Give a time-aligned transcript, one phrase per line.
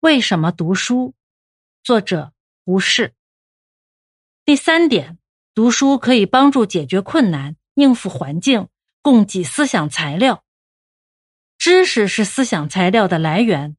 [0.00, 1.14] 为什么读书？
[1.82, 2.32] 作者
[2.64, 3.14] 胡适。
[4.46, 5.18] 第三点，
[5.54, 8.68] 读书可以帮助解决困难、应付环境、
[9.02, 10.42] 供给思想材料。
[11.58, 13.76] 知识是思想材料的来源。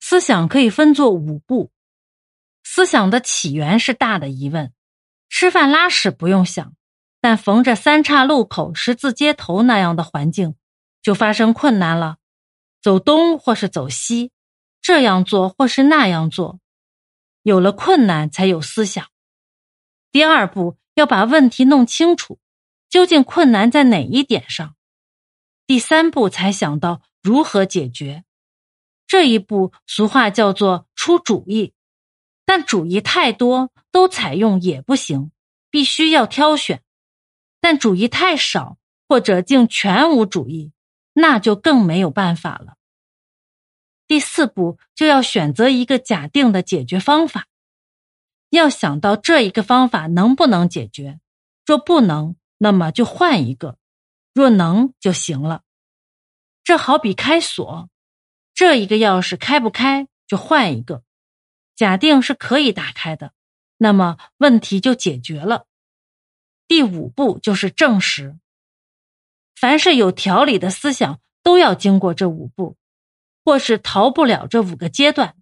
[0.00, 1.70] 思想可以分作五步。
[2.64, 4.72] 思想的起源是大的疑问。
[5.28, 6.74] 吃饭拉屎不用想，
[7.20, 10.54] 但逢着三岔路口、十字街头那样的环境，
[11.02, 12.16] 就发生困难了。
[12.80, 14.32] 走东或是走西，
[14.82, 16.58] 这样做或是那样做，
[17.42, 19.06] 有了困难才有思想。
[20.10, 22.38] 第二步要把问题弄清楚，
[22.90, 24.74] 究竟困难在哪一点上。
[25.66, 28.24] 第三步才想到如何解决。
[29.06, 31.72] 这一步俗话叫做出主意。
[32.44, 35.30] 但主意太多都采用也不行，
[35.70, 36.82] 必须要挑选。
[37.60, 38.78] 但主意太少
[39.08, 40.72] 或者竟全无主意，
[41.12, 42.74] 那就更没有办法了。
[44.12, 47.46] 第四步就要选择一个假定的解决方法，
[48.50, 51.18] 要想到这一个方法能不能解决。
[51.64, 53.78] 若不能，那么就换一个；
[54.34, 55.62] 若能就行了。
[56.62, 57.88] 这好比开锁，
[58.52, 61.02] 这一个钥匙开不开，就换一个。
[61.74, 63.32] 假定是可以打开的，
[63.78, 65.64] 那么问题就解决了。
[66.68, 68.38] 第五步就是证实。
[69.54, 72.76] 凡是有条理的思想，都要经过这五步，
[73.44, 75.36] 或是逃不了这五个阶段。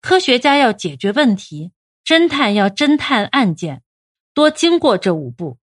[0.00, 1.72] 科学家要解决问题，
[2.04, 3.82] 侦探要侦探案件，
[4.34, 5.58] 多经过这五步。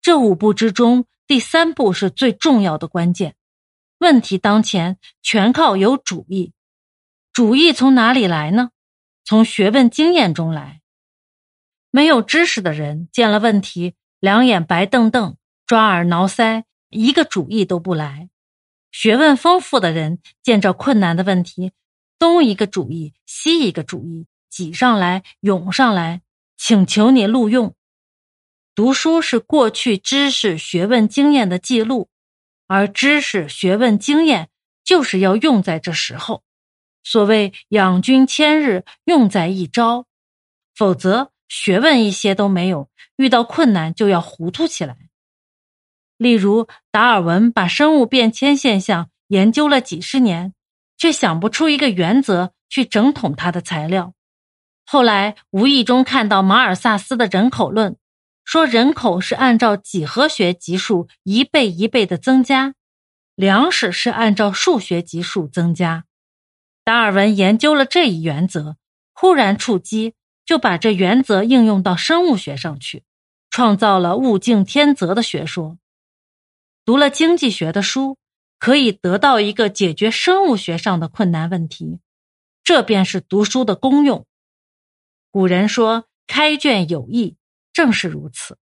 [0.00, 3.36] 这五步之中，第三步是最重要的关键。
[3.98, 6.52] 问题当前，全靠有主意。
[7.32, 8.70] 主意从哪里来呢？
[9.24, 10.80] 从学问经验中来，
[11.90, 18.28] 没有知识的人见了问题，两眼白瞪瞪，抓耳挠腮，一个主意都不来；
[18.90, 21.72] 学问丰富的人见着困难的问题，
[22.18, 26.22] 东一个主意，西一个主意，挤上来，涌上来，
[26.56, 27.74] 请求你录用。
[28.74, 32.08] 读书是过去知识、学问、经验的记录，
[32.66, 34.48] 而知识、学问、经验
[34.84, 36.42] 就是要用在这时候。
[37.04, 40.06] 所谓养军千日，用在一朝，
[40.74, 45.07] 否则学问一些都没有，遇到困难就要糊涂起来。
[46.18, 50.52] 例如，达尔文把生物变迁现象研究了几十年，
[50.96, 54.12] 却想不出一个原则去整统他的材料。
[54.84, 57.96] 后来无意中看到马尔萨斯的人口论，
[58.44, 62.74] 说人口是按照几何学级数一倍一倍的增加，
[63.36, 66.04] 粮食是按照数学级数增加。
[66.82, 68.76] 达尔文研究了这一原则，
[69.12, 70.14] 忽然触机，
[70.44, 73.04] 就把这原则应用到生物学上去，
[73.50, 75.76] 创造了物竞天择的学说。
[76.88, 78.16] 读了经济学的书，
[78.58, 82.00] 可以得到一个解决生物学上的困难问题，
[82.64, 84.24] 这便是读书的功用。
[85.30, 87.36] 古人说“开卷有益”，
[87.74, 88.56] 正是如此。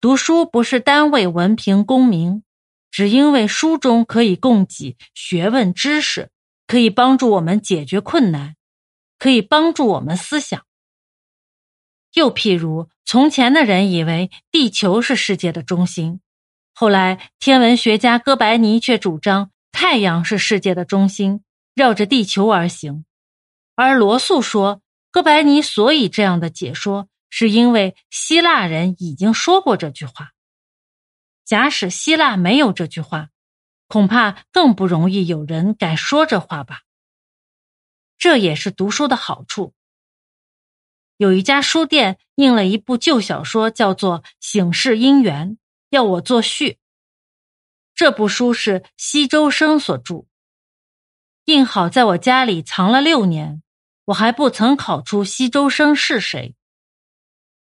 [0.00, 2.44] 读书不是单为文凭功名，
[2.92, 6.30] 只因为书中可以供给学问知识。
[6.68, 8.54] 可以帮助我们解决困难，
[9.18, 10.64] 可以帮助我们思想。
[12.12, 16.20] 又譬如，从前的人以为地球是世界的中心，
[16.74, 23.04] 后来天文学家哥白尼却主张太阳是世界的中心，绕着地球而行。
[23.76, 30.32] 而罗素说，哥白尼所以这样的解说，是因为希腊人已经说过这句话。
[31.44, 33.28] 假使希腊没有这句话。
[33.86, 36.80] 恐怕更不容易有人敢说这话吧。
[38.18, 39.74] 这也是读书的好处。
[41.18, 45.50] 有一家书店印了一部旧小说，叫做《醒世姻缘》，
[45.94, 46.78] 要我作序。
[47.94, 50.26] 这部书是西周生所著，
[51.44, 53.62] 印好在我家里藏了六年，
[54.06, 56.56] 我还不曾考出西周生是谁。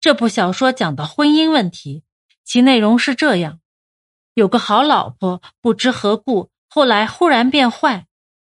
[0.00, 2.02] 这部小说讲的婚姻问题，
[2.44, 3.60] 其内容是这样。
[4.34, 8.08] 有个好老婆，不知何故，后来忽然变坏。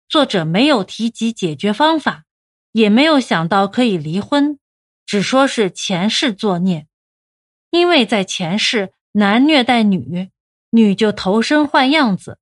[0.10, 2.24] 作者没有提及解决方法，
[2.72, 4.58] 也没有想到可以离婚，
[5.06, 6.88] 只说是前世作孽。
[7.70, 10.30] 因为在前世，男虐待女，
[10.70, 12.38] 女就投身换样子，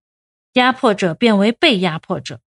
[0.55, 2.41] 压迫者变为被压迫者。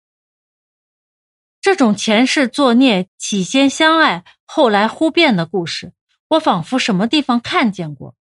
[1.60, 5.92] 这种前世作孽，起先相爱，后来忽变的故事，
[6.30, 8.16] 我仿佛什么地方看见过。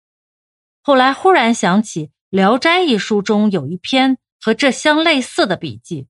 [0.81, 2.07] 后来忽然想起。
[2.35, 6.07] 《聊斋》一书中有一篇和这相类似的笔记，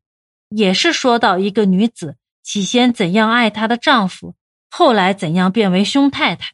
[0.47, 4.33] 也是说到一个女子起先怎样爱她的丈夫，
[4.71, 6.53] 后来怎样变为凶太太，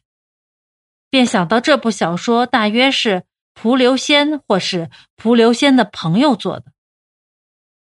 [1.08, 3.22] 便想到这部小说大约是
[3.62, 6.72] 蒲留仙或是蒲留仙的朋友做的。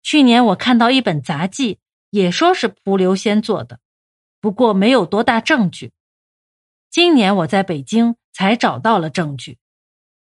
[0.02, 1.78] 去年我看到一本杂记，
[2.10, 3.80] 也说是蒲留仙做的，
[4.42, 5.92] 不过没有多大证据。
[6.90, 9.56] 今年我在北京才找到了证据，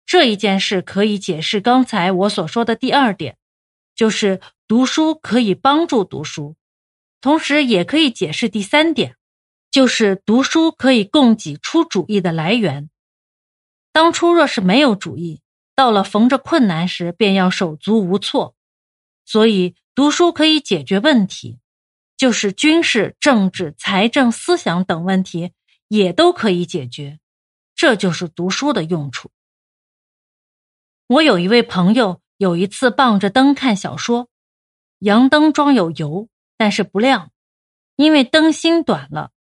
[0.05, 3.37] 这一件事可以解释刚才我所说的第二点，
[3.93, 4.39] 就是
[4.69, 6.55] 读书可以帮助读书，
[7.19, 9.17] 同时也可以解释第三点，
[9.69, 12.89] 就是读书可以供给出主意的来源。
[13.95, 15.39] 当初若是没有主意，
[15.73, 18.53] 到了逢着困难时便要手足无措，
[19.23, 21.59] 所以读书可以解决问题。
[22.17, 25.53] 就是军事、政治、财政、思想等问题
[25.87, 27.19] 也都可以解决，
[27.73, 29.31] 这就是读书的用处。
[31.07, 34.27] 我有一位朋友，有一次傍着灯看小说，
[34.99, 36.27] 洋灯装有油，
[36.57, 37.31] 但是不亮，
[37.95, 39.31] 因为灯芯短了。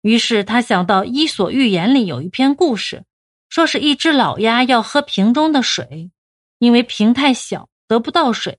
[0.00, 3.04] 于是他想到《伊索寓言》里有一篇故事，
[3.50, 6.10] 说是一只老鸭要喝瓶中的水，
[6.56, 8.58] 因为瓶太小得不到水，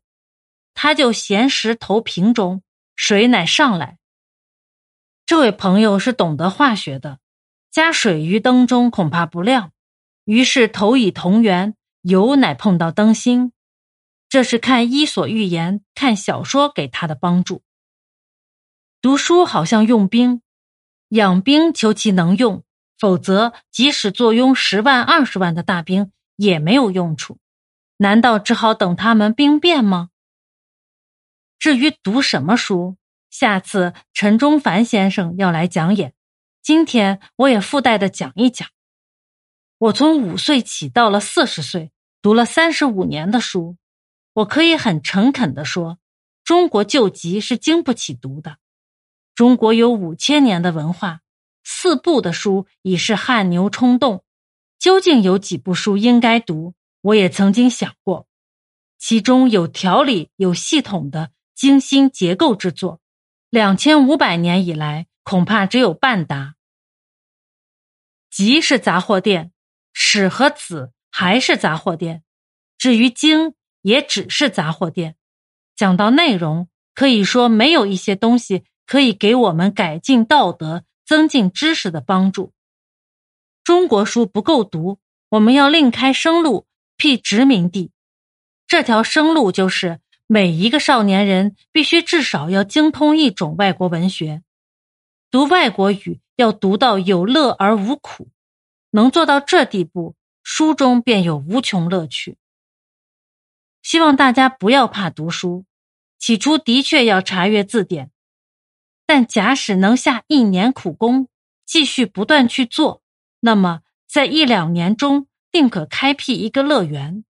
[0.75, 2.61] 他就衔石投瓶中。
[2.93, 3.97] 水乃上来。
[5.25, 7.17] 这位朋友是懂得化学的，
[7.71, 9.71] 加水于灯中恐怕不亮，
[10.25, 13.53] 于是投以同源，油乃碰到灯芯。
[14.29, 17.63] 这是看《伊索寓言》、看小说给他的帮助。
[19.01, 20.43] 读书好像用兵，
[21.07, 22.63] 养兵求其能用，
[23.01, 27.39] 否则即使坐拥十万、二十万的大兵也没有用处。
[27.97, 30.09] 难道只好等他们兵变吗？
[31.57, 32.97] 至于读什么书，
[33.31, 36.13] 下次陈中凡先生要来讲演，
[36.61, 38.69] 今天我也附带的讲一讲。
[39.79, 43.77] 我从五岁起到了四十岁，读了三十五年的书，
[44.33, 45.97] 我可以很诚恳的说，
[46.43, 48.57] 中国旧籍是经不起读的。
[49.33, 51.21] 中国有五千年的文化，
[51.63, 54.23] 四部的书已是汗牛充栋，
[54.79, 56.73] 究竟有几部书应该读？
[57.01, 58.27] 我也曾经想过，
[58.97, 61.31] 其中有条理、有系统的。
[61.53, 63.01] 精心结构之作，
[63.51, 66.55] 两千五百年以来恐怕只有半打。
[68.31, 69.51] 集是杂货店，
[69.93, 72.23] 史和子还是杂货店，
[72.79, 73.53] 至于经
[73.83, 75.15] 也只是杂货店。
[75.75, 82.53] 讲到内容，可以说没有一些东西可以给我们改进道德、增进知识的帮助。
[83.65, 84.97] 中国书不够读，
[85.27, 86.65] 我们要另开生路，
[86.95, 87.91] 辟殖民地。
[88.65, 89.99] 这条生路就是。
[90.27, 94.43] 每一个少年人必须至少要精通一种外国文学，
[95.29, 98.29] 读外国语要读到有乐而无苦，
[98.91, 102.37] 能做到这地步，书中便有无穷乐趣。
[103.81, 105.65] 希望大家不要怕读书，
[106.17, 108.09] 起初的确要查阅字典，
[109.13, 111.27] 但假使能下一年苦功，
[111.65, 113.01] 继续不断去做，
[113.41, 117.25] 那么在一两年中定可开辟一个乐园。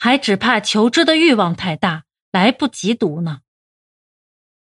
[0.00, 2.06] 还只怕求知的欲望太大。
[2.32, 3.42] 来不及读呢。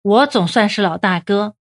[0.01, 1.56] 我总算是老大哥，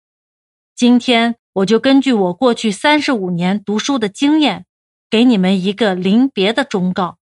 [0.75, 4.67] 今天我就根据我过去三十五年读书的经验，
[5.09, 7.19] 给你们一个临别的忠告：